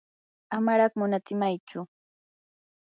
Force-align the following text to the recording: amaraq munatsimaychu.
amaraq 0.55 0.93
munatsimaychu. 0.97 1.79